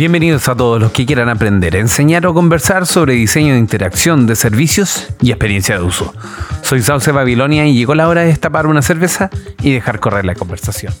[0.00, 4.34] Bienvenidos a todos los que quieran aprender, enseñar o conversar sobre diseño de interacción de
[4.34, 6.14] servicios y experiencia de uso.
[6.62, 9.28] Soy Sauce Babilonia y llegó la hora de destapar una cerveza
[9.60, 10.94] y dejar correr la conversación.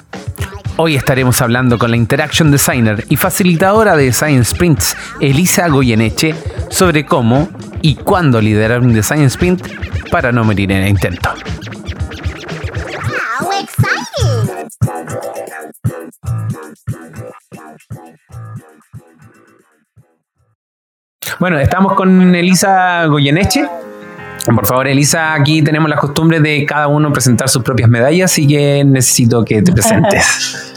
[0.76, 6.34] Hoy estaremos hablando con la Interaction Designer y facilitadora de Design Sprints, Elisa Goyeneche,
[6.68, 7.48] sobre cómo
[7.80, 9.66] y cuándo liderar un Design Sprint
[10.10, 11.30] para no morir en el intento.
[21.38, 23.68] Bueno, estamos con Elisa Goyeneche.
[24.46, 28.46] Por favor, Elisa, aquí tenemos la costumbre de cada uno presentar sus propias medallas, así
[28.46, 30.66] que necesito que te presentes.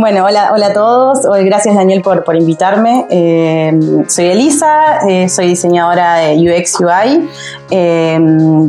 [0.00, 1.26] Bueno, hola, hola a todos.
[1.44, 3.06] Gracias Daniel por, por invitarme.
[3.10, 7.28] Eh, soy Elisa, eh, soy diseñadora de UX UI.
[7.68, 8.20] Eh,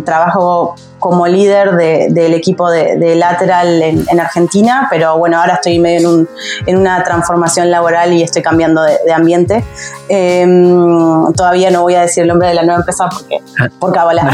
[0.04, 6.28] trabajo como líder del equipo de, Lateral en, Argentina, pero bueno, ahora estoy medio
[6.66, 9.64] en, una transformación laboral y estoy cambiando de, ambiente.
[10.08, 13.40] Em, todavía no voy a decir el nombre de la nueva empresa porque,
[13.80, 14.30] por cábala.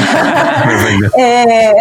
[1.18, 1.74] eh,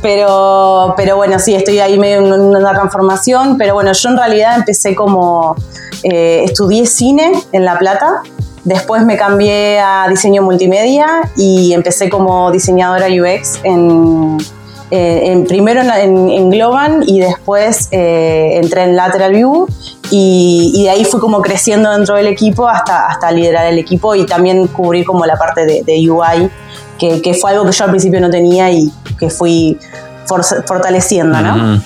[0.00, 4.56] pero, pero bueno, sí, estoy ahí medio en una transformación, pero bueno, yo en realidad
[4.56, 5.56] empecé como,
[6.02, 8.22] eh, estudié cine en La Plata,
[8.64, 14.38] Después me cambié a diseño multimedia y empecé como diseñadora UX en,
[14.92, 19.66] eh, primero en, en, Globan y después eh, entré en Lateral View
[20.10, 24.26] y, de ahí fui como creciendo dentro del equipo hasta, hasta liderar el equipo y
[24.26, 26.50] también cubrir como la parte de, UI,
[26.98, 29.78] que, fue algo que yo al principio no tenía y que fui
[30.66, 31.82] fortaleciendo, ¿no?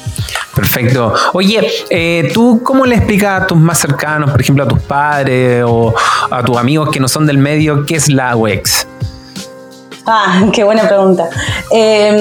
[0.57, 1.13] Perfecto.
[1.35, 5.63] Oye, eh, ¿tú cómo le explicas a tus más cercanos, por ejemplo a tus padres
[5.67, 5.95] o
[6.31, 8.87] a tus amigos que no son del medio, qué es la UX?
[10.07, 11.29] Ah, qué buena pregunta.
[11.71, 12.17] Em,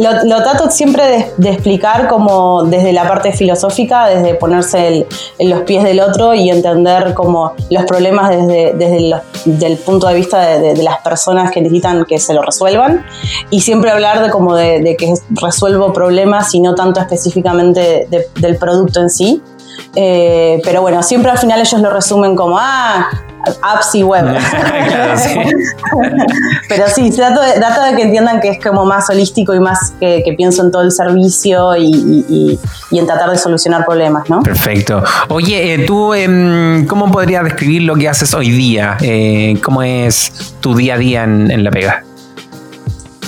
[0.00, 5.06] lo, trato siempre de, explicar como desde la parte filosófica, desde ponerse
[5.38, 10.14] en los pies del otro y entender como los problemas desde, desde el punto de
[10.14, 13.04] vista de, las personas que necesitan que se lo resuelvan
[13.50, 18.06] y siempre hablar de como de, que resuelvo problemas y no tanto específicamente
[18.36, 19.42] del producto en sí.
[19.96, 23.08] Eh, pero bueno, siempre al final ellos lo resumen como, ah,
[23.62, 24.24] apps y web.
[26.68, 30.34] Pero sí, trato de, de, que entiendan que es como más holístico y más que,
[30.36, 32.58] pienso en todo el servicio y,
[32.90, 34.42] en tratar de solucionar problemas, ¿no?
[34.42, 35.02] Perfecto.
[35.28, 38.96] Oye, eh, tú, em, ¿cómo podrías describir lo que haces hoy día?
[39.00, 42.04] Eh, ¿Cómo es tu día a día en La Pega?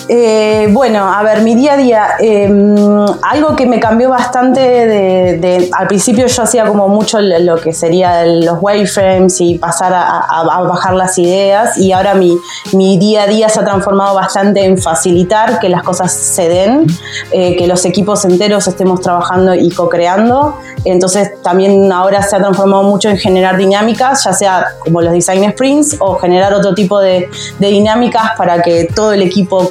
[0.08, 2.76] Eh, bueno, a ver, mi día a día, em,
[3.22, 8.24] algo que me cambió bastante de, al principio yo hacía como mucho lo que sería
[8.24, 12.38] los wireframes y pasar a, bajar las ideas y ahora mi,
[12.72, 16.86] mi, día a día se ha transformado bastante en facilitar que las cosas se den,
[17.32, 20.56] eh, que los equipos enteros estemos trabajando y co-creando.
[20.84, 25.50] Entonces también ahora se ha transformado mucho en generar dinámicas, ya sea como los design
[25.50, 27.28] sprints o generar otro tipo de,
[27.58, 29.68] de dinámicas para que todo el equipo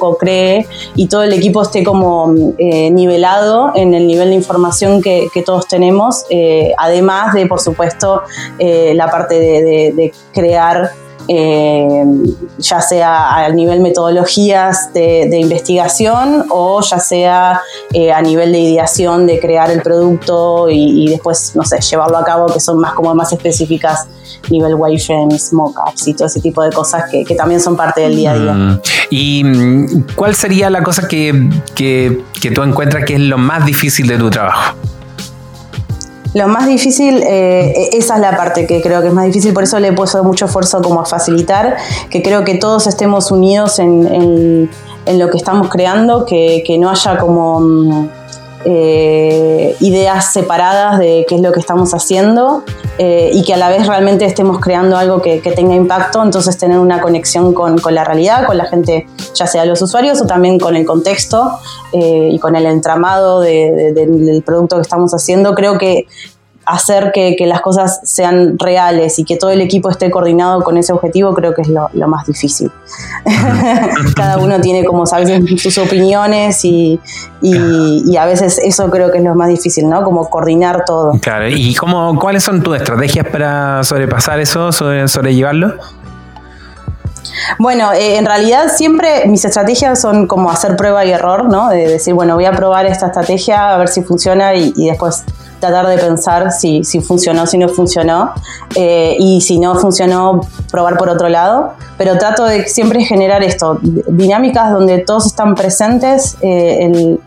[0.94, 5.68] y todo el equipo esté como eh, nivelado en el nivel de información que, todos
[5.68, 8.22] tenemos, eh, además de, por supuesto,
[8.58, 10.90] eh, la parte de crear
[11.28, 12.04] eh,
[12.58, 17.60] ya sea a nivel metodologías de, investigación o ya sea
[17.92, 22.24] eh, a nivel de ideación de crear el producto y, después, no sé, llevarlo a
[22.24, 24.06] cabo, que son más como más específicas,
[24.50, 28.32] nivel wireframes, mockups y todo ese tipo de cosas que, también son parte del día
[28.32, 28.52] a día.
[28.52, 28.80] Mm.
[29.10, 34.06] ¿Y mm, cuál sería la cosa que, que tú encuentras que es lo más difícil
[34.06, 34.76] de tu trabajo?
[36.36, 39.62] Lo más difícil, eh, esa es la parte que creo que es más difícil, por
[39.62, 41.78] eso le he puesto mucho esfuerzo como a facilitar,
[42.10, 44.68] que creo que todos estemos unidos en,
[45.06, 48.10] lo que estamos creando, que, no haya como...
[48.68, 52.64] Eh, ideas separadas de qué es lo que estamos haciendo
[52.98, 56.80] eh, y que a la vez realmente estemos creando algo que, tenga impacto, entonces tener
[56.80, 60.74] una conexión con, la realidad, con la gente, ya sea los usuarios o también con
[60.74, 61.48] el contexto
[61.92, 65.54] eh, y con el entramado del producto que estamos haciendo.
[65.54, 66.08] Creo que
[66.66, 70.92] hacer que, las cosas sean reales y que todo el equipo esté coordinado con ese
[70.92, 72.70] objetivo creo que es lo, más difícil.
[74.16, 75.30] Cada uno tiene como, sabes,
[75.62, 77.00] sus opiniones y,
[78.18, 80.02] a veces eso creo que es lo más difícil, ¿no?
[80.02, 81.12] Como coordinar todo.
[81.20, 85.74] Claro, ¿y cómo, cuáles son tus estrategias para sobrepasar eso, sobre, sobrellevarlo?
[87.58, 91.68] Bueno, eh, en realidad siempre mis estrategias son como hacer prueba y error, ¿no?
[91.68, 95.24] De decir, bueno, voy a probar esta estrategia a ver si funciona y después
[95.60, 98.32] tratar de pensar si, si funcionó, si no funcionó,
[98.74, 101.72] eh, y si no funcionó, probar por otro lado.
[101.96, 107.18] Pero trato de siempre generar esto, dinámicas donde todos están presentes, eh,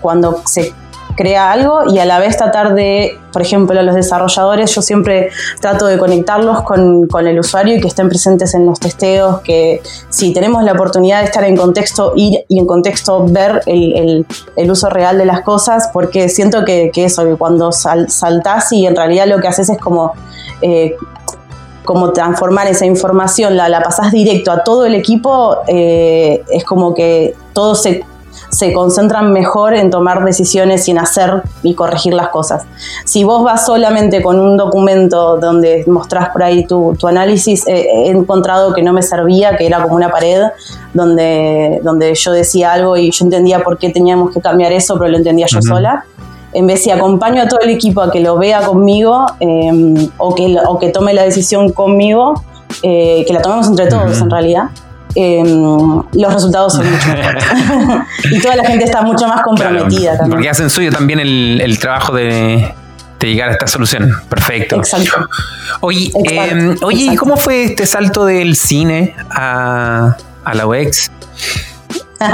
[0.00, 0.74] cuando se
[1.16, 5.30] crea algo y a la vez tratar de, por ejemplo, los desarrolladores, yo siempre
[5.60, 10.32] trato de conectarlos con, el usuario y que estén presentes en los testeos, que si
[10.32, 14.26] tenemos la oportunidad de estar en contexto, ir y en contexto ver el,
[14.70, 19.26] uso real de las cosas, porque siento que, eso, que cuando saltás y en realidad
[19.26, 20.12] lo que haces es como...
[20.62, 20.96] Eh,
[21.84, 26.94] como transformar esa información, la, la pasás directo a todo el equipo, eh, es como
[26.94, 28.02] que todo se
[28.54, 32.64] se concentran mejor en tomar decisiones y en hacer y corregir las cosas.
[33.04, 38.10] Si vos vas solamente con un documento donde mostrás por ahí tu, análisis, eh, he
[38.10, 40.42] encontrado que no me servía, que era como una pared
[40.92, 45.10] donde, donde yo decía algo y yo entendía por qué teníamos que cambiar eso, pero
[45.10, 46.04] lo entendía yo sola.
[46.52, 50.34] En vez si acompaño a todo el equipo a que lo vea conmigo em, o,
[50.34, 52.34] que, o que tome la decisión conmigo,
[52.82, 54.70] eh, que la tomemos entre todos en realidad,
[55.14, 57.44] Em, los resultados son mucho mejores.
[58.32, 60.30] y toda la gente está mucho más comprometida también.
[60.30, 62.74] Porque hacen suyo también el, trabajo de,
[63.20, 64.10] llegar a esta solución.
[64.28, 64.76] Perfecto.
[64.76, 65.26] Exacto.
[65.80, 71.10] Oye, em, oye ¿y cómo fue este salto del cine a, a la UX?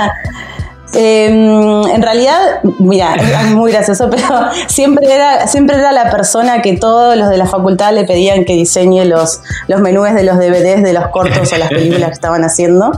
[0.92, 1.79] Em, en
[2.12, 3.14] realidad, mira,
[3.44, 4.26] es muy gracioso, pero
[4.66, 8.54] siempre era, siempre era la persona que todos los de la facultad le pedían que
[8.54, 12.44] diseñe los, los menús de los DVDs de los cortos o las películas que estaban
[12.44, 12.92] haciendo.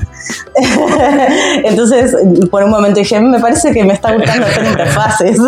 [1.64, 2.14] Entonces,
[2.50, 5.38] por un momento dije, me parece que me está gustando hacer interfaces.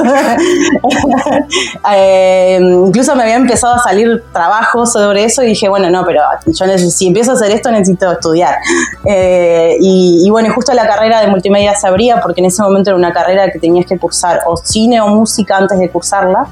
[1.93, 6.23] Em, incluso me había empezado a salir trabajo sobre eso y dije, bueno, no, pero
[6.47, 8.57] yo si empiezo a hacer esto necesito estudiar.
[9.05, 12.97] Eh, y, bueno, justo la carrera de multimedia se abría porque en ese momento era
[12.97, 16.47] una carrera que tenías que cursar o cine o música antes de cursarla.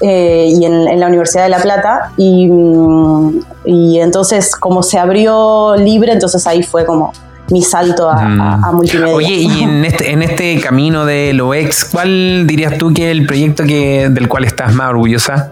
[0.00, 2.12] Eh, y en, la Universidad de La Plata.
[2.16, 7.12] Mm, y, entonces, como se abrió libre, entonces ahí fue como
[7.50, 8.76] mi salto a, mm.
[8.76, 9.14] multimedia.
[9.14, 13.16] Oye, y en este, en este camino de lo ex, ¿cuál dirías tú que es
[13.16, 15.50] el proyecto que, del cual estás más orgullosa?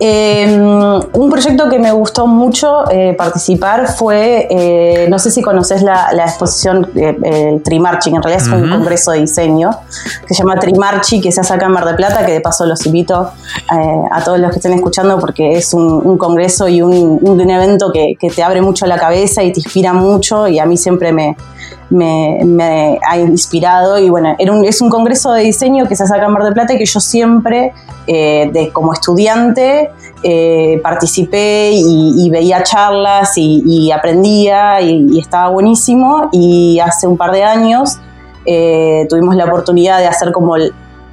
[0.00, 0.60] Em,
[1.12, 6.10] un proyecto que me gustó mucho eh, participar fue, eh, no sé si conoces la,
[6.26, 9.70] exposición eh, el Trimarchi, en realidad es un congreso de diseño,
[10.26, 12.66] que se llama Trimarchi, que se hace acá en Mar de Plata, que de paso
[12.66, 13.30] los invito
[13.68, 18.14] a todos los que estén escuchando porque es un, congreso y un, un evento que,
[18.18, 21.36] que, te abre mucho la cabeza y te inspira mucho y a mí siempre me,
[21.90, 23.98] me, ha inspirado.
[23.98, 26.44] Y bueno, era un, es un congreso de diseño que se hace acá en Mar
[26.44, 27.72] de Plata y que yo siempre,
[28.06, 29.83] de, como estudiante,
[30.22, 37.44] eh, participé y, veía charlas y, aprendía y, estaba buenísimo y hace un par de
[37.44, 37.98] años
[38.46, 40.54] eh, tuvimos la oportunidad de hacer como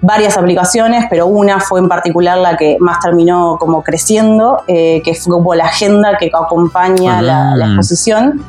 [0.01, 5.33] varias aplicaciones, pero una fue en particular la que más terminó como creciendo, que fue
[5.33, 8.44] como la agenda que acompaña la, la, exposición.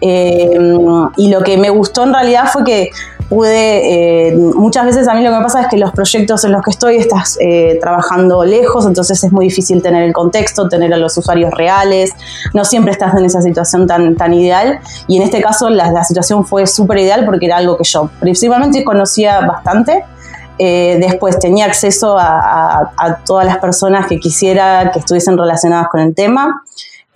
[0.00, 0.48] Eh,
[1.16, 2.90] y lo que me gustó en realidad fue que
[3.28, 6.52] pude, eh, muchas veces a mí lo que me pasa es que los proyectos en
[6.52, 10.92] los que estoy estás eh, trabajando lejos, entonces es muy difícil tener el contexto, tener
[10.94, 12.12] a los usuarios reales,
[12.54, 16.04] no siempre estás en esa situación tan, tan ideal y en este caso la, la
[16.04, 20.04] situación fue súper ideal porque era algo que yo principalmente conocía bastante.
[20.58, 26.14] después tenía acceso a, a todas las personas que quisiera que estuviesen relacionadas con el
[26.14, 26.62] tema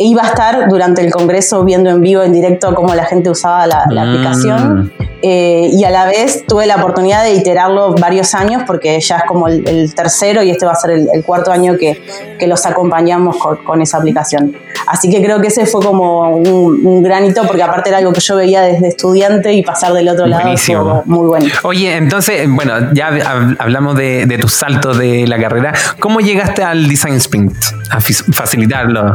[0.02, 3.66] iba a estar durante el Congreso viendo en vivo, en directo, cómo la gente usaba
[3.66, 3.99] la, mm.
[3.99, 4.93] aplicación.
[5.25, 9.25] Eh, y a la vez tuve la oportunidad de iterarlo varios años, porque ya es
[9.25, 12.02] como el, tercero y este va a ser el, cuarto año que,
[12.38, 14.56] que los acompañamos con, esa aplicación.
[14.88, 18.37] Así que creo que ese fue como un, granito, porque aparte era algo que yo
[18.37, 21.47] veía desde estudiante y pasar del otro lado fue muy bueno.
[21.62, 23.11] Oye, entonces, bueno, ya
[23.59, 25.73] hablamos de, de tus saltos de la carrera.
[26.00, 27.52] ¿Cómo llegaste al Design Sprint?
[27.90, 29.14] A facilitarlo.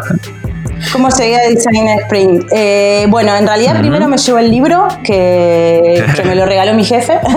[0.91, 2.43] ¿Cómo seguía Design Sprint?
[2.51, 7.19] Eh, bueno, en realidad primero me llevó el libro que, me lo regaló mi jefe.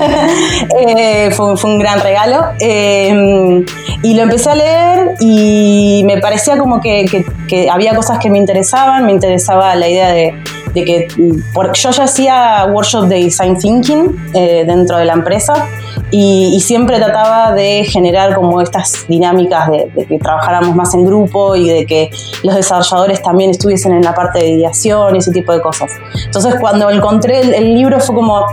[0.87, 2.45] Eh, fue, un gran regalo.
[2.61, 3.65] Eh,
[4.03, 7.25] y lo empecé a leer y me parecía como que,
[7.71, 9.07] había cosas que me interesaban.
[9.07, 10.35] Me interesaba la idea de,
[10.75, 11.09] que
[11.53, 15.69] porque yo ya hacía workshop de design thinking dentro de la empresa
[16.11, 21.57] y, siempre trataba de generar como estas dinámicas de, de, que trabajáramos más en grupo
[21.57, 22.11] y de que
[22.43, 25.91] los desarrolladores también estuviesen en la parte de ideación y ese tipo de cosas.
[26.27, 28.45] Entonces cuando encontré el, libro fue como,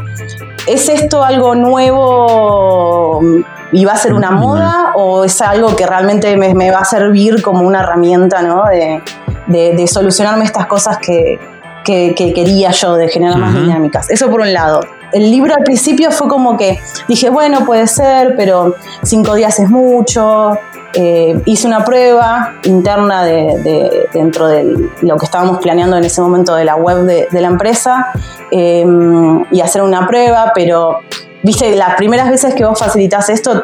[0.68, 3.22] ¿es esto algo nuevo
[3.72, 7.42] y va a ser una moda o es algo que realmente me, va a servir
[7.42, 8.64] como una herramienta ¿no?
[8.66, 9.02] de,
[9.48, 11.40] de, solucionarme estas cosas que,
[11.84, 14.10] que, quería yo, de generar más dinámicas?
[14.10, 14.82] Eso por un lado.
[15.12, 19.70] El libro al principio fue como que dije, bueno, puede ser, pero cinco días es
[19.70, 20.58] mucho,
[20.94, 26.56] eh, hice una prueba interna de, dentro de lo que estábamos planeando en ese momento
[26.56, 28.08] de la web de, la empresa
[28.52, 31.00] em, y hacer una prueba, pero
[31.44, 33.64] viste, las primeras veces que vos facilitas esto,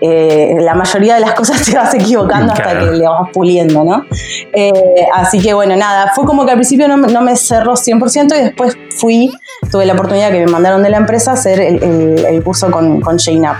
[0.00, 4.04] eh, la mayoría de las cosas te vas equivocando hasta que le vas puliendo, ¿no?
[4.52, 4.72] Eh,
[5.14, 8.44] así que bueno, nada, fue como que al principio no, no, me cerró 100% y
[8.44, 9.32] después fui,
[9.70, 13.18] tuve la oportunidad que me mandaron de la empresa a hacer el, curso con, con
[13.18, 13.56] Jane Up.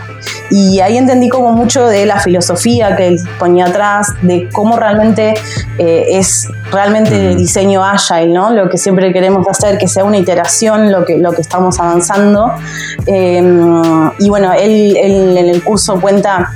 [0.50, 5.34] Y ahí entendí como mucho de la filosofía que él ponía atrás, de cómo realmente
[5.78, 8.50] eh, es realmente el diseño agile, ¿no?
[8.50, 12.52] Lo que siempre queremos hacer, que sea una iteración, lo que, lo que estamos avanzando.
[13.06, 16.50] y bueno, él en el curso cuenta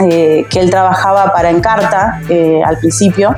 [0.00, 3.36] eh, que él trabajaba para Encarta eh, al principio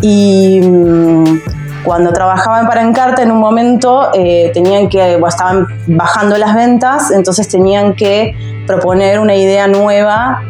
[0.00, 1.40] y mm,
[1.84, 7.48] cuando trabajaba para Encarta en un momento eh, tenían que, estaban bajando las ventas, entonces
[7.48, 8.34] tenían que
[8.66, 10.42] proponer una idea nueva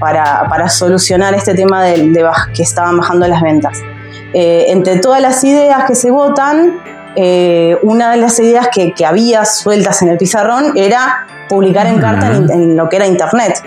[0.00, 2.10] para, solucionar este tema de,
[2.54, 3.78] que estaban bajando las ventas.
[4.34, 6.80] Entre todas las ideas que se votan,
[7.82, 12.76] una de las ideas que, había sueltas en el pizarrón era publicar en carta en,
[12.76, 13.62] lo que era Internet.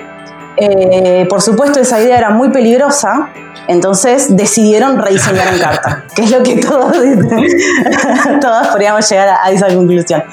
[0.57, 3.29] Eh, por supuesto, esa idea era muy peligrosa,
[3.67, 6.95] entonces decidieron rediseñar en carta, que es lo que todos,
[8.41, 10.23] todos podríamos llegar a, esa conclusión.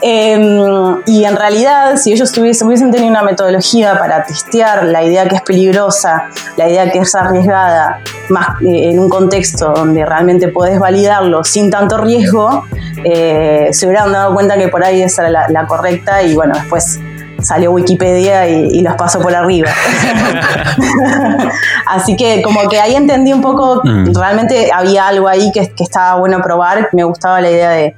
[0.00, 5.36] Em, y en realidad, si ellos hubiesen tenido una metodología para testear la idea que
[5.36, 10.78] es peligrosa, la idea que es arriesgada, más eh, en un contexto donde realmente puedes
[10.78, 12.64] validarlo sin tanto riesgo,
[13.04, 17.00] eh, se hubieran dado cuenta que por ahí esa era la correcta y bueno, después
[17.42, 19.68] salió Wikipedia y, los paso por arriba.
[21.86, 24.14] Así que como que ahí entendí un poco, mm.
[24.14, 27.94] realmente había algo ahí que, estaba bueno probar, me gustaba la idea de,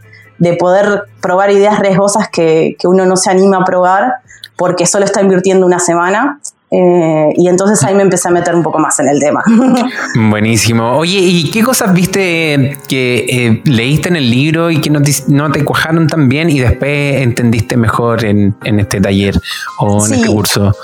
[0.59, 4.15] poder probar ideas riesgosas que, que, uno no se anima a probar
[4.57, 6.41] porque solo está invirtiendo una semana
[6.75, 9.45] eh, y entonces ahí me empecé a meter un poco más en el tema.
[10.31, 10.97] Buenísimo.
[10.97, 15.13] Oye, ¿y qué cosas viste que eh, leíste en el libro y que no te,
[15.29, 19.39] no te cuajaron tan bien y después entendiste mejor en, este taller
[19.81, 20.75] o en este curso?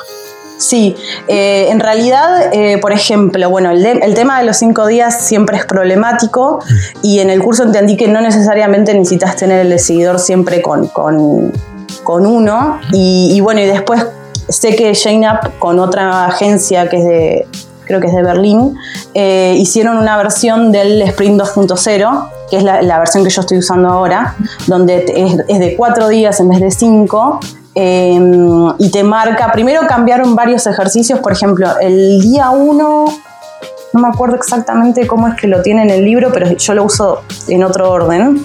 [0.58, 0.94] Sí,
[1.28, 2.50] eh, en realidad,
[2.82, 6.58] por ejemplo, bueno, el, tema de los cinco días siempre es problemático
[7.02, 11.52] y en el curso entendí que no necesariamente necesitas tener el decididor siempre con, con,
[12.02, 14.04] con uno y, y, bueno, y después
[14.48, 17.46] sé que Jane Up con otra agencia que es de,
[17.88, 18.76] creo que es de Berlín,
[19.14, 23.88] eh, hicieron una versión del Sprint 2.0, que es la, versión que yo estoy usando
[23.88, 24.36] ahora,
[24.66, 25.04] donde
[25.48, 27.40] es, de cuatro días en vez de cinco.
[27.74, 33.04] Em, y te marca, primero cambiaron varios ejercicios, por ejemplo, el día 1,
[33.92, 36.84] no me acuerdo exactamente cómo es que lo tiene en el libro, pero yo lo
[36.84, 38.44] uso en otro orden.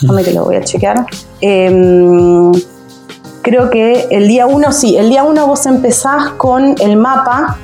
[0.00, 1.06] Déjame que lo voy a chequear.
[1.40, 2.52] Em,
[3.48, 7.56] creo que el día 1 sí, el día 1 vos empezás con el mapa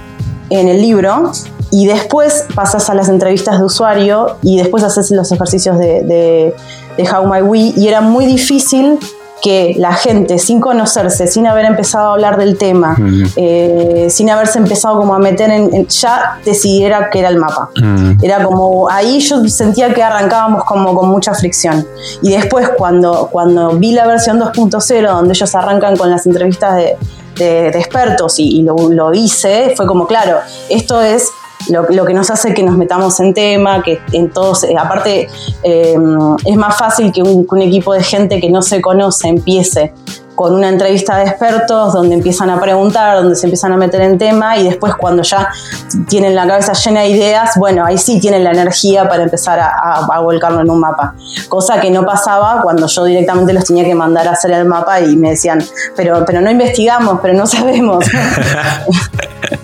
[0.48, 1.30] en el libro
[1.70, 6.54] y después pasas a las entrevistas de usuario y después haces los ejercicios de, de,
[6.96, 8.98] de How My We y era muy difícil
[9.44, 12.96] que la gente, sin conocerse, sin haber empezado a hablar del tema,
[13.36, 17.68] eh, sin haberse empezado como a meter en, ya decidiera que era el mapa.
[18.22, 21.86] Era como, ahí yo sentía que arrancábamos como con mucha fricción.
[22.22, 26.76] Y después cuando, cuando vi la versión 2.0, donde ellos arrancan con las entrevistas
[27.36, 30.38] de, expertos y, lo, lo hice, fue como, claro,
[30.70, 31.28] esto es
[31.70, 35.28] lo, que nos hace que nos metamos en tema, que en todos, eh, aparte
[35.62, 35.96] eh,
[36.44, 39.94] es más fácil que un, equipo de gente que no se conoce empiece
[40.34, 44.18] con una entrevista de expertos donde empiezan a preguntar, donde se empiezan a meter en
[44.18, 45.48] tema y después cuando ya
[46.08, 50.20] tienen la cabeza llena de ideas, bueno, ahí sí tienen la energía para empezar a,
[50.20, 51.14] volcarlo en un mapa.
[51.48, 55.00] Cosa que no pasaba cuando yo directamente los tenía que mandar a hacer el mapa
[55.00, 55.62] y me decían,
[55.94, 58.04] pero, pero no investigamos, pero no sabemos.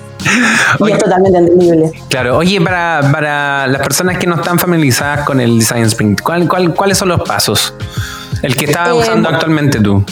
[0.81, 1.93] y es totalmente entendible.
[2.09, 6.99] Claro, oye, para, las personas que no están familiarizadas con el Design Sprint, ¿cuál, cuáles
[6.99, 7.75] son los pasos?
[8.43, 10.05] El que estás eh, usando actualmente tú.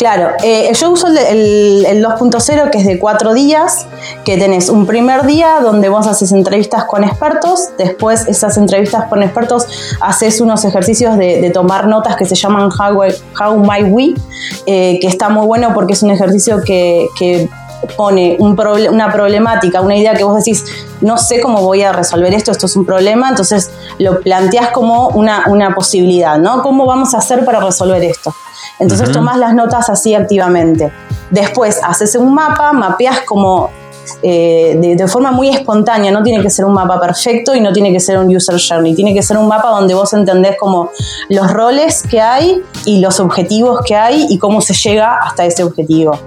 [0.00, 3.86] Claro, eh, yo uso el, 2.0 que es de cuatro días,
[4.24, 9.22] que tenés un primer día donde vos haces entrevistas con expertos, después esas entrevistas con
[9.22, 9.66] expertos
[10.00, 13.02] haces unos ejercicios de, tomar notas que se llaman How,
[13.38, 14.14] How My We,
[14.64, 17.50] eh, que está muy bueno porque es un ejercicio que, que
[17.96, 18.58] pone un
[18.90, 20.64] una problemática, una idea que vos decís,
[21.00, 25.08] no sé cómo voy a resolver esto, esto es un problema, entonces lo planteas como
[25.08, 26.62] una, una posibilidad, ¿no?
[26.62, 28.34] ¿Cómo vamos a hacer para resolver esto?
[28.78, 30.92] Entonces tomás las notas así activamente.
[31.30, 33.70] Después haces un mapa, mapeas como
[34.22, 37.92] eh, de, forma muy espontánea, no tiene que ser un mapa perfecto y no tiene
[37.92, 40.90] que ser un user journey, tiene que ser un mapa donde vos entendés como
[41.28, 45.62] los roles que hay y los objetivos que hay y cómo se llega hasta ese
[45.62, 46.18] objetivo.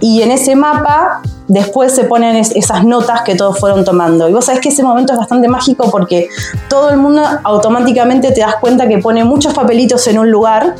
[0.00, 4.28] Y en ese mapa después se ponen esas notas que todos fueron tomando.
[4.28, 6.28] Y vos sabés que ese momento es bastante mágico porque
[6.68, 10.76] todo el mundo automáticamente te das cuenta que pone muchos papelitos en un lugar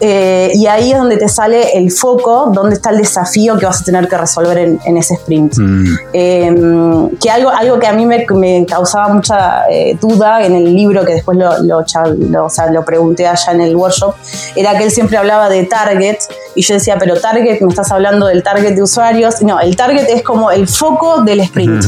[0.00, 3.82] eh, y ahí es donde te sale el foco, donde está el desafío que vas
[3.82, 5.58] a tener que resolver en, ese sprint.
[5.58, 5.84] Mm.
[6.14, 8.24] Em, que algo, algo que a mí me,
[8.66, 11.84] causaba mucha eh, duda en el libro, que después lo, lo,
[12.72, 14.14] lo pregunté allá en el workshop,
[14.56, 16.16] era que él siempre hablaba de target
[16.54, 19.42] y yo decía, pero target, me estás hablando del target de usuarios.
[19.42, 21.84] No, el target es como el foco del sprint.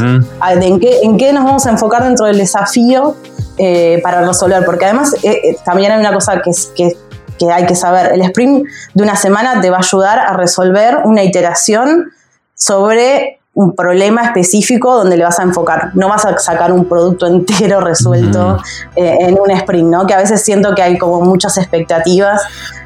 [0.60, 3.16] ¿En, qué, ¿En qué nos vamos a enfocar dentro del desafío
[3.58, 4.64] eh, para resolver?
[4.64, 6.96] Porque además eh, eh, también hay una cosa que, que,
[7.38, 8.12] que hay que saber.
[8.12, 12.10] El sprint de una semana te va a ayudar a resolver una iteración
[12.54, 15.92] sobre un problema específico donde le vas a enfocar.
[15.94, 18.58] No vas a sacar un producto entero resuelto
[18.96, 20.06] en un sprint, ¿no?
[20.06, 22.42] Que a veces siento que hay como muchas expectativas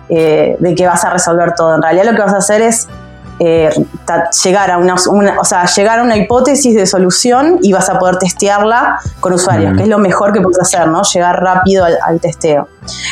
[0.09, 1.75] de que vas a resolver todo.
[1.75, 2.87] En realidad lo que vas a hacer es
[3.43, 3.71] eh,
[4.45, 4.97] llegar, a una,
[5.41, 9.79] o sea, llegar a una hipótesis de solución y vas a poder testearla con usuarios,
[9.79, 11.01] que es lo mejor que puedes hacer, ¿no?
[11.03, 12.69] Llegar rápido al, testeo.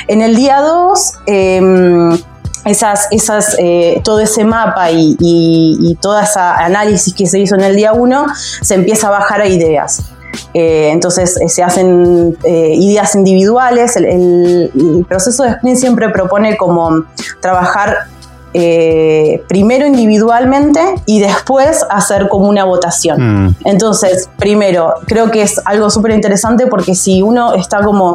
[0.06, 2.18] En el día 2, em,
[2.66, 7.62] esas, esas, eh, todo ese mapa y, y, toda esa análisis que se hizo en
[7.62, 8.26] el día 1
[8.61, 10.11] se empieza a bajar a ideas.
[10.52, 13.97] Eh, entonces se hacen ideas individuales.
[13.97, 17.06] El, el, proceso de sprint siempre propone como
[17.40, 18.08] trabajar
[18.55, 23.47] eh, primero individualmente y después hacer como una votación.
[23.47, 23.57] Mm.
[23.64, 28.14] Entonces, primero, creo que es algo súper interesante porque si uno está como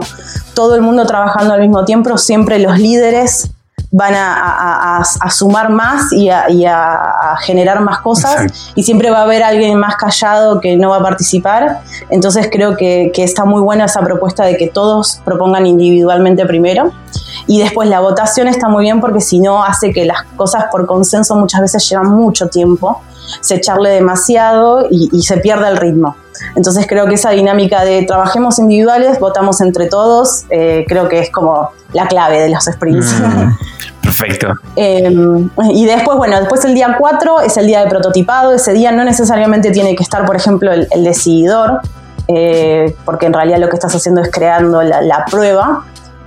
[0.53, 3.51] todo el mundo trabajando al mismo tiempo, siempre los líderes
[3.91, 9.77] van a, sumar más y, a, generar más cosas y siempre va a haber alguien
[9.77, 11.81] más callado que no va a participar.
[12.09, 16.91] Entonces creo que, que está muy buena esa propuesta de que todos propongan individualmente primero
[17.47, 20.85] y después la votación está muy bien porque si no hace que las cosas por
[20.85, 23.01] consenso muchas veces llevan mucho tiempo,
[23.41, 26.15] se echarle demasiado y, se pierde el ritmo.
[26.55, 31.29] Entonces creo que esa dinámica de trabajemos individuales, votamos entre todos, eh, creo que es
[31.29, 33.13] como la clave de los sprints.
[33.13, 34.47] Mm, perfecto.
[34.75, 38.53] Em, y después, bueno, después el día 4 es el día de prototipado.
[38.53, 41.81] Ese día no necesariamente tiene que estar, por ejemplo, el, decididor,
[42.27, 45.85] eh, porque en realidad lo que estás haciendo es creando la prueba.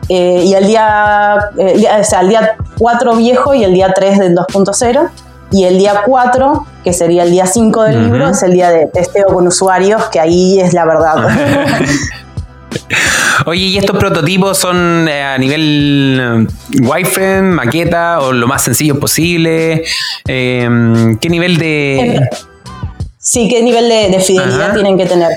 [0.09, 4.19] Eh, y el día, eh, o sea, el día 4 viejo y el día 3
[4.19, 5.09] del 2.0.
[5.53, 8.87] Y el día 4, que sería el día 5 del libro, es el día de
[8.87, 11.17] testeo con usuarios, que ahí es la verdad.
[13.47, 16.49] Oye, ¿y estos prototipos son eh, a nivel
[16.81, 19.85] wireframe, maqueta o lo más sencillo posible?
[20.25, 22.21] ¿Qué nivel de...?
[23.29, 25.33] Sí, qué nivel de, fidelidad tienen que tener.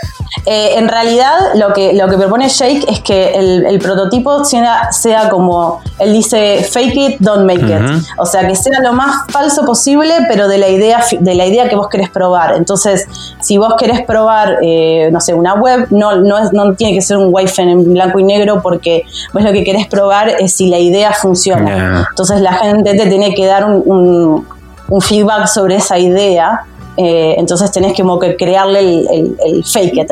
[0.46, 5.28] Eh, en realidad, lo que, lo que propone Jake es que el, prototipo sea, sea,
[5.28, 7.82] como él dice, fake it, don't make it.
[8.20, 11.68] O sea, que sea lo más falso posible, pero de la idea, de la idea
[11.68, 12.54] que vos querés probar.
[12.58, 13.08] Entonces,
[13.42, 17.02] si vos querés probar, eh, no sé, una web, no, no, es, no tiene que
[17.02, 20.70] ser un wireframe en blanco y negro, porque vos lo que querés probar es si
[20.70, 22.06] la idea funciona.
[22.08, 24.46] Entonces, la gente te tiene que dar un,
[24.90, 26.68] un feedback sobre esa idea
[27.02, 30.10] eh, entonces tenés que, como que crearle el, fake it,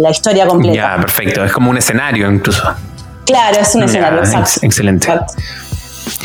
[0.00, 0.74] la historia completa.
[0.74, 1.44] Ya, perfecto.
[1.44, 2.64] Es como un escenario incluso.
[3.24, 4.20] Claro, es un escenario,
[4.62, 5.06] excelente.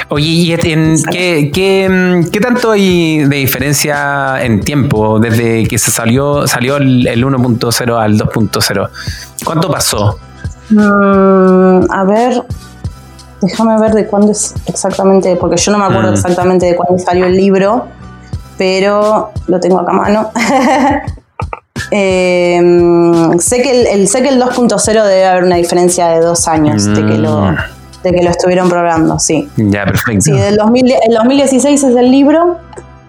[0.08, 6.78] Oye, ¿y qué, qué, tanto hay de diferencia en tiempo desde que se salió, salió
[6.78, 8.90] el, 1.0 al 2.0?
[9.46, 10.18] ¿Cuánto pasó?
[10.72, 12.44] Mm, a ver,
[13.42, 16.16] déjame ver de cuándo es exactamente, porque yo no me acuerdo mm.
[16.16, 17.88] exactamente de cuándo salió el libro
[18.60, 20.32] pero lo tengo acá a mano.
[21.92, 26.84] Em, sé que el, sé que el 2.0 debe haber una diferencia de dos años
[26.84, 27.56] de, que lo, mm.
[28.04, 29.48] de que lo estuvieron probando, sí.
[29.56, 30.26] Ya, perfecto.
[30.26, 32.58] Sí, del el 2016 es el libro.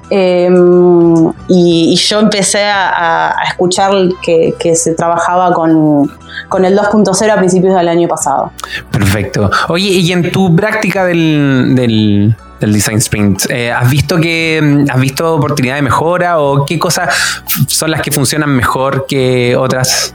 [0.08, 6.08] Em, y, yo empecé a, escuchar que, se trabajaba con,
[6.48, 8.52] con el 2.0 a principios del año pasado.
[8.92, 9.50] Perfecto.
[9.68, 13.50] Oye, y en tu práctica del del Design Sprint.
[13.50, 17.14] Eh, ¿Has visto que mm, has visto oportunidad de mejora o qué cosas
[17.66, 20.14] son las que funcionan mejor que otras?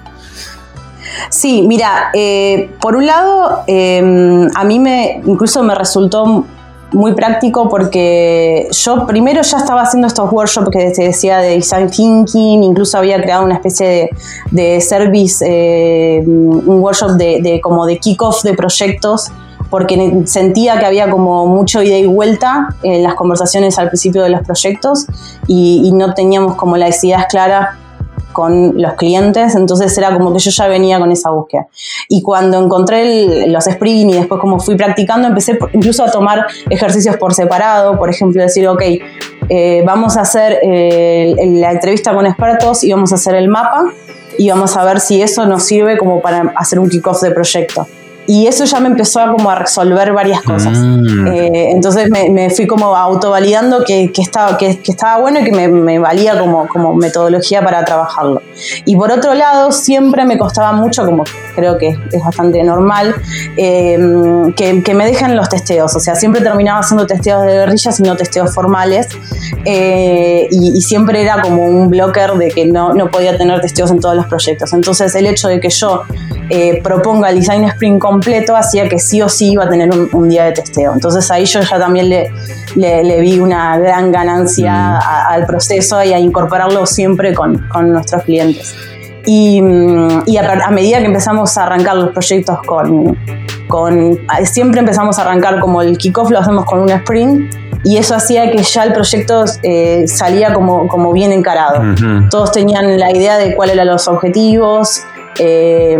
[1.30, 6.46] Sí, mira, eh, por un lado, em, a mí me incluso me resultó
[6.92, 11.90] muy práctico porque yo primero ya estaba haciendo estos workshops que se decía de design
[11.90, 14.10] thinking, incluso había creado una especie
[14.52, 19.32] de, service, eh, un workshop de, de como de kickoff de proyectos
[19.70, 24.30] porque sentía que había como mucho ida y vuelta en las conversaciones al principio de
[24.30, 25.08] los proyectos
[25.48, 27.70] y, no teníamos como las ideas claras
[28.34, 31.68] con los clientes, entonces era como que yo ya venía con esa búsqueda.
[32.10, 37.16] Y cuando encontré los sprint y después como fui practicando, empecé incluso a tomar ejercicios
[37.16, 38.82] por separado, por ejemplo, decir, ok,
[39.48, 43.86] eh, vamos a hacer eh, la entrevista con expertos y vamos a hacer el mapa
[44.38, 47.88] y vamos a ver si eso nos sirve como para hacer un kickoff de proyecto
[48.28, 50.78] y eso ya me empezó a como a resolver varias cosas.
[50.78, 51.28] Mm.
[51.28, 56.00] Eh, entonces me, fui como autovalidando que, que, estaba, que, estaba bueno y que me,
[56.00, 58.42] valía como, como metodología para trabajarlo.
[58.86, 61.24] Y por otro lado, siempre me costaba mucho, como
[61.56, 63.16] creo que es bastante normal,
[63.58, 63.98] eh,
[64.56, 65.96] que, me dejen los testeos.
[65.96, 69.08] O sea, siempre terminaba haciendo testeos de guerrillas y no testeos formales.
[69.66, 74.00] Eh, y, siempre era como un blocker de que no, no podía tener testeos en
[74.00, 74.72] todos los proyectos.
[74.74, 76.04] Entonces el hecho de que yo
[76.84, 80.46] proponga el Design Sprint completo hacía que sí o sí iba a tener un, día
[80.46, 80.94] de testeo.
[80.94, 82.32] Entonces ahí yo ya también le,
[82.76, 85.32] le, vi una gran ganancia mm.
[85.32, 88.76] al proceso y a incorporarlo siempre con, con nuestros clientes.
[89.26, 93.18] Y, mm, y a, medida que empezamos a arrancar los proyectos con,
[93.68, 97.54] con, siempre empezamos a arrancar como el kickoff lo hacemos con un sprint
[97.84, 101.84] y eso hacía que ya el proyecto eh, salía como, como bien encarado.
[102.32, 105.04] Todos tenían la idea de cuáles eran los objetivos,
[105.40, 106.00] eh,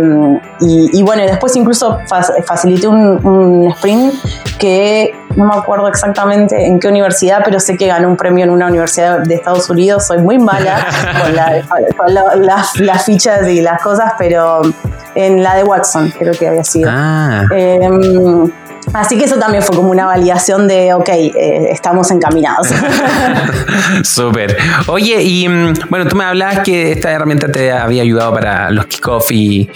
[0.60, 1.98] y, bueno, después incluso
[2.46, 4.14] facilité un, sprint
[4.58, 8.50] que no me acuerdo exactamente en qué universidad, pero sé que ganó un premio en
[8.50, 10.06] una universidad de Estados Unidos.
[10.06, 10.86] Soy muy mala
[11.98, 14.62] con, las, fichas y las cosas, pero
[15.14, 16.90] en la de Watson creo que había sido.
[16.92, 17.44] Ah.
[17.54, 17.78] Eh,
[18.96, 22.68] Así que eso también fue como una validación de, ok, eh, estamos encaminados.
[24.02, 24.56] Súper.
[24.86, 28.86] Oye, y mm, bueno, tú me hablabas que esta herramienta te había ayudado para los
[28.86, 29.68] kickoff y,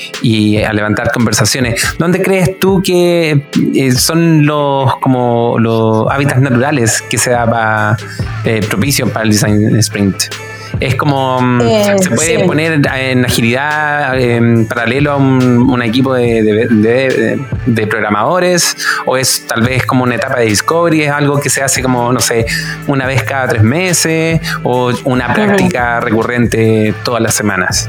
[0.63, 1.97] a levantar conversaciones.
[1.99, 7.97] ¿Dónde crees tú que eh, son los como los hábitats naturales que se da
[8.45, 10.50] eh, propicio para el design sprint?
[10.79, 11.41] Es como.
[11.41, 19.17] Mm, eh, se puede poner en agilidad en paralelo a un, equipo de, programadores, o
[19.17, 22.21] es tal vez como una etapa de discovery, es algo que se hace como, no
[22.21, 22.47] sé,
[22.87, 27.89] una vez cada tres meses, o una práctica recurrente todas las semanas.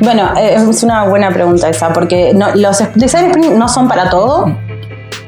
[0.00, 4.56] Bueno, eh, es una buena pregunta esa, porque los design no son para todo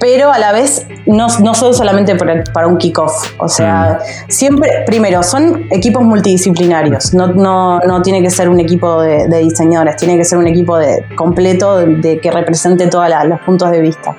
[0.01, 3.35] pero a la vez no, no son solamente para, un kickoff.
[3.39, 4.31] O sea, mm.
[4.31, 7.15] siempre, primero, son equipos multidisciplinarios.
[7.15, 10.79] No, no, no tiene que ser un equipo de, diseñadores, tiene que ser un equipo
[10.79, 14.17] de, completo de, que represente todos los puntos de vista.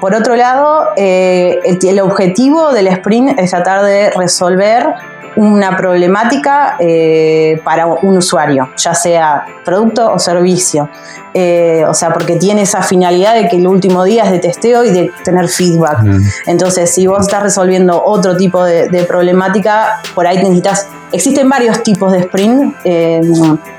[0.00, 4.86] Por otro lado, eh, el, objetivo del sprint es tratar de resolver
[5.36, 10.88] una problemática eh, para un usuario, ya sea producto o servicio.
[11.32, 14.84] Eh, o sea, porque tiene esa finalidad de que el último día es de testeo
[14.84, 16.00] y de tener feedback.
[16.46, 22.12] Entonces, si vos estás resolviendo otro tipo de, problemática, por ahí necesitas Existen varios tipos
[22.12, 23.20] de sprint, eh,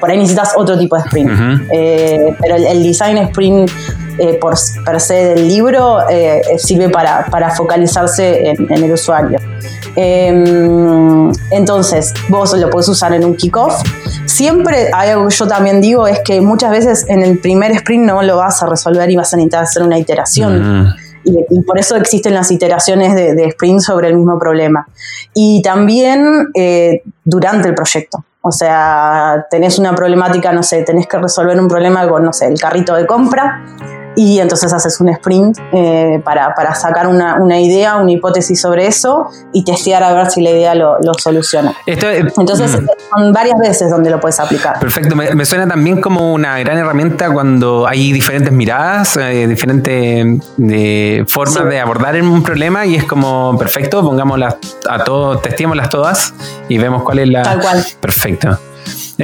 [0.02, 1.32] por ahí necesitas otro tipo de sprint,
[2.42, 3.72] pero el, design sprint
[4.40, 4.56] por
[4.86, 6.00] per se del libro
[6.58, 9.40] sirve para, focalizarse en, el usuario.
[9.96, 13.82] Em, entonces, vos lo puedes usar en un kickoff.
[14.26, 18.06] Siempre hay algo que yo también digo es que muchas veces en el primer sprint
[18.06, 20.84] no lo vas a resolver y vas a necesitar hacer una iteración.
[20.84, 20.96] Mm.
[21.24, 24.88] Y, por eso existen las iteraciones de, sprint sobre el mismo problema.
[25.34, 28.24] Y también eh, durante el proyecto.
[28.42, 32.48] O sea, tenés una problemática, no sé, tenés que resolver un problema con, no sé,
[32.48, 33.62] el carrito de compra
[34.16, 38.88] y entonces haces un sprint eh, para, para, sacar una, una, idea, una hipótesis sobre
[38.88, 41.74] eso y testear a ver si la idea lo, lo soluciona.
[41.86, 42.88] entonces mm.
[43.10, 44.80] son varias veces donde lo puedes aplicar.
[44.80, 50.26] Perfecto, me, suena también como una gran herramienta cuando hay diferentes miradas, eh, diferentes
[50.58, 54.58] de formas de abordar un problema y es como perfecto, pongámoslas
[54.90, 56.34] a todos, testémoslas todas
[56.68, 57.44] y vemos cuál es la...
[57.44, 57.86] Tal cual.
[58.00, 58.58] Perfecto.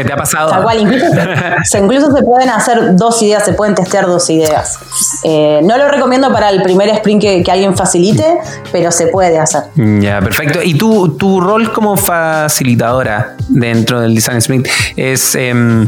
[0.05, 0.65] ¿Te ha pasado?
[0.77, 4.79] incluso, se, pueden hacer dos ideas, se pueden testear dos ideas.
[5.23, 8.37] Eh, no lo recomiendo para el primer sprint que, alguien facilite,
[8.71, 9.63] pero se puede hacer.
[9.75, 10.61] Ya, perfecto.
[10.63, 15.35] ¿Y tu, tu rol como facilitadora dentro del Design Sprint es...
[15.35, 15.87] Em,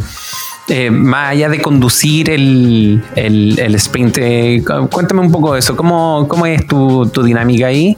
[0.71, 5.75] eh, más allá de conducir el, el, sprint, eh, cuéntame un poco de eso.
[5.75, 7.97] ¿Cómo, cómo es tu, tu dinámica ahí?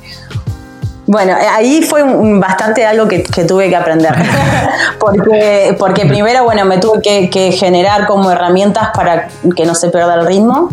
[1.12, 2.04] Bueno, eh, ahí fue
[2.40, 4.16] bastante algo que, tuve que aprender.
[5.00, 10.16] porque, porque primero, bueno, me tuve que, generar como herramientas para que no se pierda
[10.16, 10.70] el ritmo,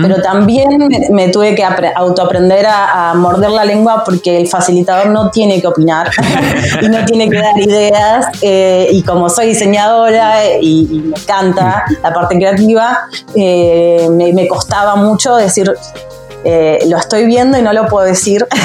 [0.00, 5.28] pero también me, tuve que autoaprender a, a, morder la lengua porque el facilitador no
[5.28, 6.10] tiene que opinar
[6.80, 8.26] y no tiene que dar ideas.
[8.40, 13.00] Eh, y como soy diseñadora y, me encanta la parte creativa,
[13.34, 15.70] eh, me costaba mucho decir,
[16.44, 18.46] eh, lo estoy viendo y no lo puedo decir.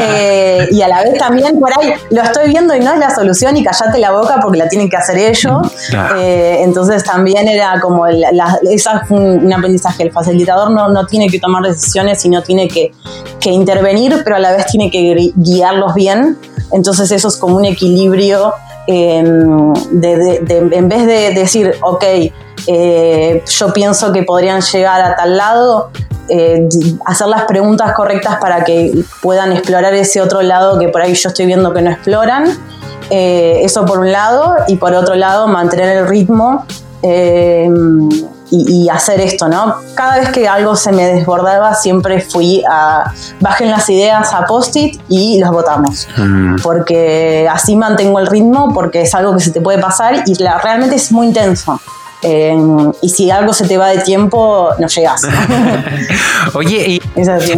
[0.00, 3.10] Eh, y a la vez también por ahí lo estoy viendo y no es la
[3.10, 5.72] solución y callate la boca porque la tienen que hacer ellos.
[6.16, 11.40] Eh, entonces también era como, esa es un, aprendizaje, el facilitador no, no, tiene que
[11.40, 12.92] tomar decisiones y no tiene que,
[13.40, 16.38] que intervenir, pero a la vez tiene que guiarlos bien
[16.70, 18.54] Entonces eso es como un equilibrio
[18.86, 22.04] em, en vez de decir, ok,
[22.66, 25.90] eh, yo pienso que podrían llegar a tal lado,
[26.28, 26.68] eh,
[27.04, 31.28] hacer las preguntas correctas para que puedan explorar ese otro lado que por ahí yo
[31.28, 32.46] estoy viendo que no exploran.
[33.10, 36.66] Eh, eso por un lado, y por otro lado, mantener el ritmo
[38.50, 39.76] y, hacer esto, ¿no?
[39.94, 45.00] Cada vez que algo se me desbordaba, siempre fui a bajen las ideas a post-it
[45.08, 46.08] y los votamos.
[46.16, 46.56] Mm.
[46.62, 50.96] Porque así mantengo el ritmo, porque es algo que se te puede pasar y realmente
[50.96, 51.80] es muy intenso.
[52.22, 55.22] Em, y si algo se te va de tiempo, no llegas.
[56.54, 57.00] Oye,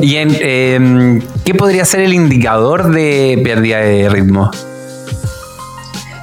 [0.02, 4.50] ¿y, em, qué podría ser el indicador de pérdida de ritmo?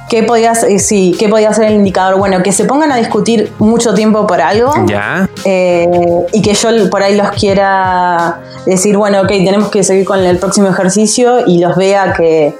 [0.08, 2.18] ¿Qué podía, eh, sí, ¿Qué podía ser el indicador?
[2.18, 4.72] Bueno, que se pongan a discutir mucho tiempo por algo.
[4.86, 5.28] Ya.
[5.44, 5.86] Eh,
[6.32, 10.38] y que yo por ahí los quiera decir, bueno, ok, tenemos que seguir con el
[10.38, 12.54] próximo ejercicio y los vea que,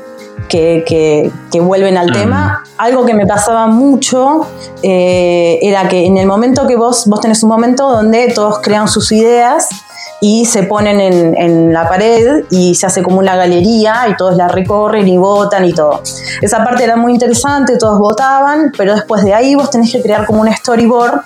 [0.49, 2.63] que, vuelven al tema.
[2.77, 4.47] Algo que me pasaba mucho
[4.83, 8.89] eh, era que en el momento que vos, vos tenés un momento donde todos crean
[8.89, 9.69] sus ideas
[10.21, 14.49] y se ponen en, la pared y se hace como una galería y todos la
[14.49, 16.03] recorren y votan y todo.
[16.41, 20.27] Esa parte era muy interesante, todos votaban, pero después de ahí vos tenés que crear
[20.27, 21.21] como un storyboard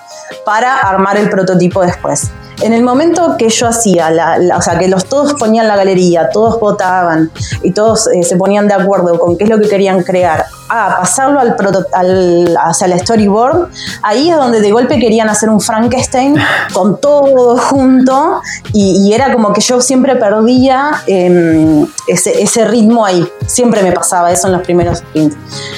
[0.45, 2.31] para armar el prototipo después.
[2.61, 4.11] En el momento que yo hacía,
[4.55, 8.67] o sea, que los todos ponían la galería, todos votaban y todos eh, se ponían
[8.67, 11.55] de acuerdo con qué es lo que querían crear, a pasarlo al,
[11.93, 13.69] al, hacia el storyboard,
[14.01, 16.35] ahí es donde de golpe querían hacer un Frankenstein
[16.73, 23.27] con todo junto y, era como que yo siempre perdía em, ese, ese, ritmo ahí,
[23.45, 25.35] siempre me pasaba eso en los primeros sprints.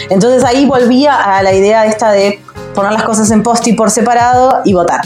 [0.09, 2.44] Entonces ahí volvía a la idea esta de
[2.75, 5.01] poner las cosas en post y por separado y votar.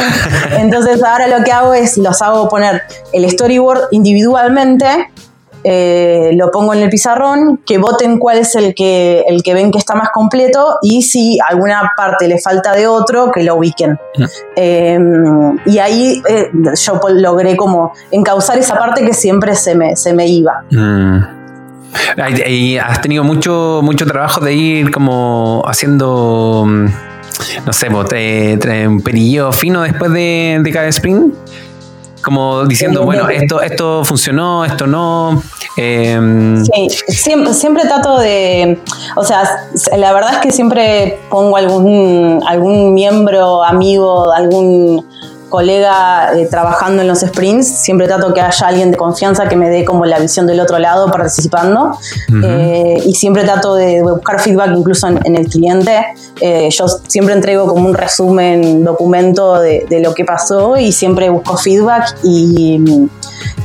[0.58, 2.82] Entonces ahora lo que hago es los hago poner
[3.12, 4.86] el storyboard individualmente,
[5.66, 9.70] eh, lo pongo en el pizarrón, que voten cuál es el que, el que ven
[9.72, 13.98] que está más completo y si alguna parte le falta de otro, que lo ubiquen.
[14.56, 20.12] Em, y ahí eh, yo logré como encauzar esa parte que siempre se me, se
[20.12, 20.64] me iba.
[20.70, 21.44] Mm.
[22.46, 26.86] Y has tenido mucho, mucho trabajo de ir como haciendo mm,
[27.66, 31.34] no sé, un perillo fino después de, cada sprint.
[32.22, 35.42] Como diciendo, bueno, esto, esto funcionó, esto no.
[35.76, 38.78] Em, sí, siempre, siempre trato de.
[39.14, 39.42] O sea,
[39.98, 45.04] la verdad es que siempre pongo algún, algún miembro, amigo, algún
[45.54, 49.70] colega eh, trabajando en los sprints, siempre trato que haya alguien de confianza que me
[49.70, 51.96] dé como la visión del otro lado participando
[52.42, 56.06] eh, y siempre trato de, buscar feedback incluso en, el cliente.
[56.40, 61.56] Eh, yo siempre entrego como un resumen, documento de, lo que pasó y siempre busco
[61.56, 62.80] feedback y,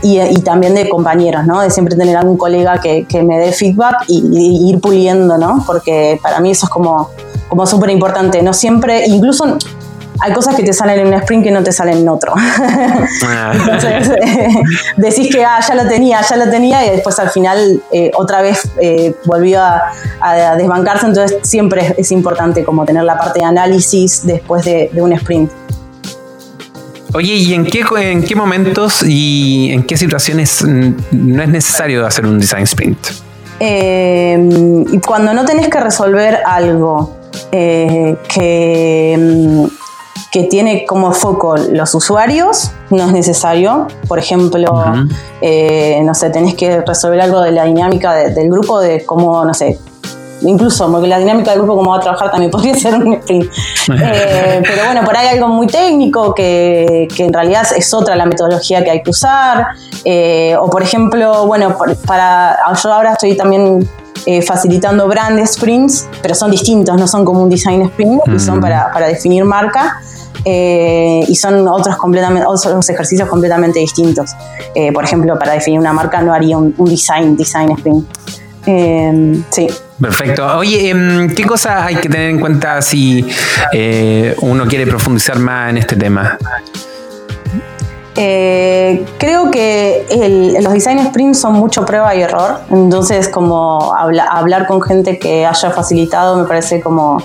[0.03, 1.59] y, también de compañeros, ¿no?
[1.61, 5.63] De siempre tener algún colega que, que me dé feedback y, y, ir puliendo, ¿no?
[5.65, 7.09] Porque para mí eso es como
[7.49, 8.41] como súper importante.
[8.41, 9.57] No siempre, incluso
[10.21, 12.33] hay cosas que te salen en un sprint que no te salen en otro.
[12.35, 13.51] Ah.
[13.53, 14.49] Entonces, eh,
[14.97, 18.41] decís que ah, ya lo tenía, ya lo tenía, y después al final eh, otra
[18.41, 19.91] vez eh, volvió a,
[20.57, 21.05] desbancarse.
[21.05, 25.51] Entonces, siempre es, importante como tener la parte de análisis después de, un sprint.
[27.13, 32.25] Oye, ¿y en qué, en qué momentos y en qué situaciones no es necesario hacer
[32.25, 32.97] un design sprint?
[33.61, 37.13] y cuando no tenés que resolver algo
[37.51, 39.65] que mm,
[40.31, 43.87] que tiene como foco los usuarios, no es necesario.
[44.07, 44.83] Por ejemplo,
[45.41, 49.53] eh, no sé, tenés que resolver algo de la dinámica del grupo, de cómo, no
[49.53, 49.79] sé,
[50.41, 53.51] incluso porque la dinámica del grupo, cómo va a trabajar, también podría ser un sprint.
[54.01, 58.25] Eh, pero bueno, por ahí algo muy técnico que, que, en realidad es otra la
[58.25, 59.67] metodología que hay que usar.
[60.05, 63.87] Eh, o por ejemplo, bueno, para yo ahora estoy también
[64.45, 68.91] facilitando brand sprints, pero son distintos, no son como un design sprint, y son para,
[68.91, 69.99] para definir marca.
[70.45, 74.31] Eh, y son otros, completamente, otros ejercicios completamente distintos.
[74.73, 78.07] Eh, por ejemplo, para definir una marca no haría un, design, design sprint.
[78.65, 79.67] Eh, sí.
[79.99, 80.57] Perfecto.
[80.57, 83.25] Oye, em, ¿qué cosas hay que tener en cuenta si
[84.41, 86.37] uno quiere profundizar más en este tema?
[89.17, 95.17] Creo que los design sprints son mucho prueba y error, entonces como hablar con gente
[95.19, 97.21] que haya facilitado me parece como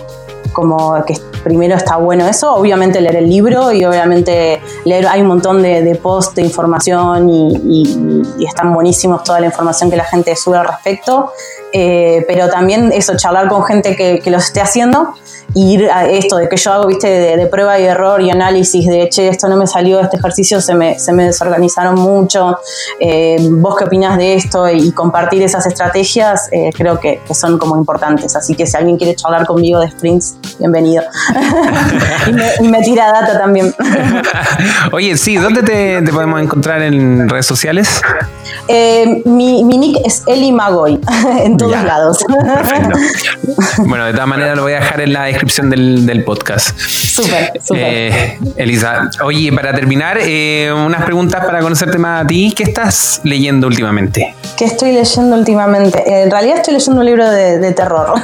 [0.55, 5.27] como que primero está bueno eso, obviamente leer el libro y obviamente leer, hay un
[5.27, 10.37] montón de, de posts de información y, están buenísimos toda la información que la gente
[10.37, 11.33] sube al respecto,
[11.73, 15.15] eh, pero también eso, charlar con gente que, que lo esté haciendo
[15.55, 19.09] ir a esto de que yo hago, viste, de, prueba y error y análisis de,
[19.09, 22.59] che, esto no me salió, este ejercicio se me, se me desorganizaron mucho,
[22.99, 27.77] eh, vos qué opinas de esto y compartir esas estrategias eh, creo que, son como
[27.77, 28.37] importantes.
[28.37, 31.03] Así que si alguien quiere charlar conmigo de sprints, bienvenido.
[32.61, 33.75] y, me, tira data también.
[34.93, 38.03] Oye, sí, ¿dónde te, podemos encontrar en redes sociales?
[38.69, 41.01] Eh, mi, nick es Eli Magoy,
[41.43, 42.19] en todos lados.
[42.27, 42.99] Perfecto.
[43.87, 46.79] Bueno, de todas maneras lo voy a dejar en la descripción del, podcast.
[46.79, 47.83] Súper, súper.
[47.85, 52.53] Eh, Elisa, oye, para terminar, eh, unas preguntas para conocerte más a ti.
[52.57, 54.35] ¿Qué estás leyendo últimamente?
[54.57, 56.23] ¿Qué estoy leyendo últimamente?
[56.23, 58.15] En realidad estoy leyendo un libro de, terror.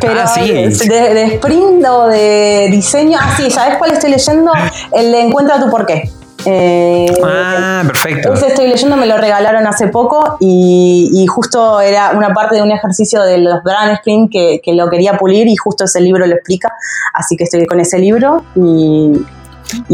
[0.00, 0.88] Pero ah, sí.
[0.88, 3.18] de, sprint o de diseño.
[3.20, 4.52] Ah, sí, ¿sabes cuál estoy leyendo?
[4.92, 6.10] El de Encuentra tu porqué.
[6.46, 8.32] Eh, ah, perfecto.
[8.32, 12.70] Ese estoy leyendo, me lo regalaron hace poco y, justo era una parte de un
[12.70, 16.72] ejejercicio de los Brand Sprint que, lo quería pulir y justo ese libro lo explica.
[17.14, 19.20] Así que estoy con ese libro y,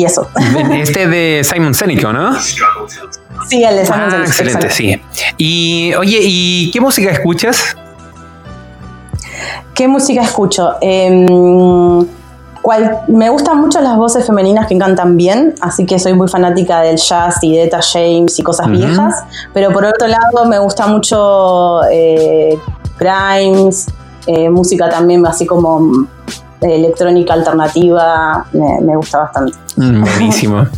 [0.05, 0.29] eso.
[0.73, 2.35] Este de Simon Senico, ¿no?
[3.49, 5.01] Sí, el de Simon ah, Excelente, sí.
[5.37, 7.77] Y oye, ¿y qué música escuchas?
[9.75, 10.75] ¿Qué música escucho?
[10.81, 11.27] Eh,
[13.09, 16.97] me gustan mucho las voces femeninas que cantan bien, así que soy muy fanática del
[16.97, 21.85] jazz y de Eta James y cosas viejas, pero por otro lado me gusta mucho
[21.91, 22.59] eh,
[22.99, 23.87] Grimes,
[24.27, 26.07] eh, música también así como
[26.61, 29.57] eh, electrónica alternativa, me, gusta bastante.
[29.77, 30.67] Mm, buenísimo.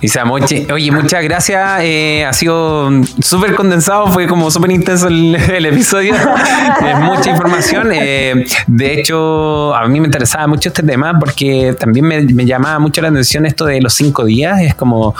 [0.00, 1.80] Isa oye, muchas gracias.
[1.82, 6.14] Eh, ha sido súper condensado, fue como súper intenso el, episodio.
[6.14, 7.90] es mucha información.
[7.92, 12.78] Eh, de hecho, a mí me interesaba mucho este tema porque también me, me, llamaba
[12.78, 14.60] mucho la atención esto de los cinco días.
[14.60, 15.14] Es como,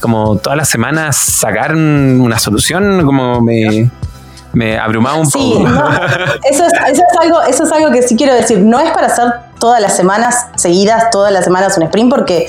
[0.00, 3.90] como todas las semanas sacar una solución, como me,
[4.52, 5.66] me abrumaba un poco.
[6.50, 8.58] eso, es, eso, es, algo, eso es algo que sí quiero decir.
[8.58, 12.46] No es para hacer todas las semanas seguidas, todas las semanas un sprint, porque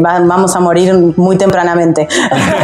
[0.00, 2.08] vamos a morir muy tempranamente.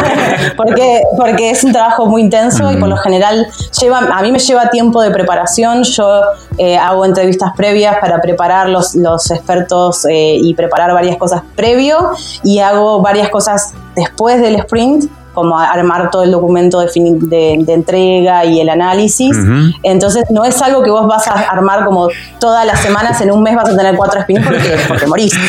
[0.56, 3.46] porque, porque es un trabajo muy intenso y por lo general
[3.80, 5.82] lleva, a mí me lleva tiempo de preparación.
[5.84, 6.22] Yo
[6.58, 12.10] eh, hago entrevistas previas para preparar los, los expertos eh, y preparar varias cosas previo
[12.42, 18.60] y hago varias cosas después del sprint como armar todo el documento de, entrega y
[18.60, 19.36] el análisis.
[19.82, 23.42] Entonces no es algo que vos vas a armar como todas las semanas, en un
[23.42, 25.32] mes vas a tener cuatro spins porque, porque morís.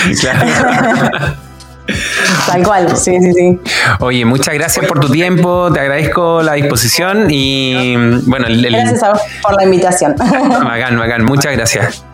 [2.48, 3.60] Tal cual, sí, sí, sí.
[4.00, 9.22] Oye, muchas gracias por tu tiempo, te agradezco la disposición y bueno, gracias a vos
[9.42, 10.16] por la invitación.
[10.18, 12.06] Bacán, bacán, muchas gracias.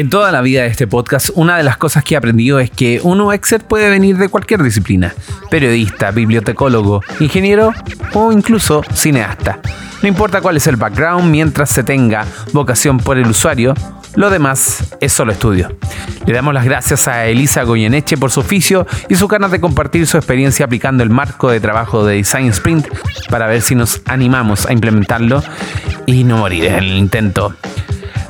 [0.00, 2.70] En toda la vida de este podcast, una de las cosas que he aprendido es
[2.70, 5.12] que un UXer puede venir de cualquier disciplina,
[5.50, 7.74] periodista, bibliotecólogo, ingeniero
[8.14, 9.60] o incluso cineasta.
[10.00, 13.74] No importa cuál es el background, mientras se tenga vocación por el usuario,
[14.14, 15.76] lo demás es solo estudio.
[16.24, 20.06] Le damos las gracias a Elisa Goyeneche por su oficio y su ganas de compartir
[20.06, 22.88] su experiencia aplicando el marco de trabajo de Design Sprint
[23.28, 25.42] para ver si nos animamos a implementarlo
[26.06, 27.54] y no morir en el intento.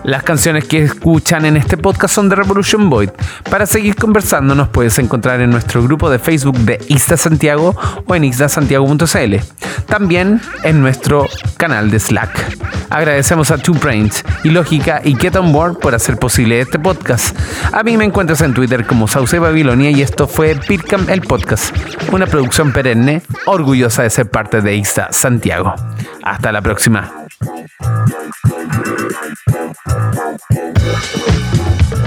[0.04, 3.10] Las canciones que escuchan en este podcast son de Revolution Void.
[3.50, 8.14] Para seguir conversando nos puedes encontrar en nuestro grupo de Facebook de Ista Santiago o
[8.14, 9.36] en ixdasantiago.cl.
[9.86, 12.58] También en nuestro canal de Slack.
[12.90, 17.36] Agradecemos a Two Brains y Lógica y Get On Board por hacer posible este podcast.
[17.72, 21.74] A mí me encuentras en Twitter como Sauce Babilonia y esto fue Pitcam el podcast,
[22.12, 25.74] una producción perenne orgullosa de ser parte de Ista Santiago.
[26.22, 27.12] Hasta la próxima.
[29.36, 29.76] Thank
[31.92, 31.99] you.